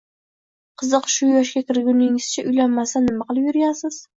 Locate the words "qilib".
3.31-3.51